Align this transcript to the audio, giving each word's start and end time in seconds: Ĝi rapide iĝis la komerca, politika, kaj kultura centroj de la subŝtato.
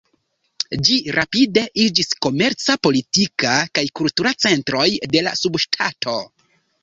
Ĝi 0.87 0.95
rapide 1.15 1.65
iĝis 1.83 2.09
la 2.13 2.17
komerca, 2.27 2.77
politika, 2.87 3.53
kaj 3.79 3.85
kultura 4.01 4.33
centroj 4.45 4.89
de 5.17 5.23
la 5.29 5.35
subŝtato. 5.43 6.19